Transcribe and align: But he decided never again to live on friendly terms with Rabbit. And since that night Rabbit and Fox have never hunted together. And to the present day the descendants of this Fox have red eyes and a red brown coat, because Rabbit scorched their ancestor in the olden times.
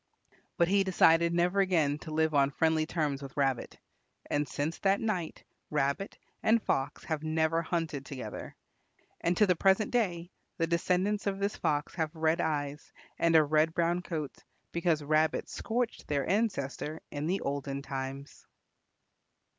But 0.57 0.67
he 0.67 0.83
decided 0.83 1.31
never 1.31 1.59
again 1.59 1.99
to 1.99 2.09
live 2.11 2.33
on 2.33 2.49
friendly 2.49 2.87
terms 2.87 3.21
with 3.21 3.37
Rabbit. 3.37 3.77
And 4.31 4.49
since 4.49 4.79
that 4.79 4.99
night 4.99 5.43
Rabbit 5.69 6.17
and 6.41 6.59
Fox 6.59 7.03
have 7.03 7.21
never 7.21 7.61
hunted 7.61 8.03
together. 8.03 8.55
And 9.19 9.37
to 9.37 9.45
the 9.45 9.55
present 9.55 9.91
day 9.91 10.31
the 10.57 10.65
descendants 10.65 11.27
of 11.27 11.37
this 11.37 11.55
Fox 11.55 11.93
have 11.93 12.15
red 12.15 12.41
eyes 12.41 12.91
and 13.19 13.35
a 13.35 13.43
red 13.43 13.75
brown 13.75 14.01
coat, 14.01 14.39
because 14.71 15.03
Rabbit 15.03 15.47
scorched 15.47 16.07
their 16.07 16.27
ancestor 16.27 17.01
in 17.11 17.27
the 17.27 17.39
olden 17.41 17.83
times. 17.83 18.47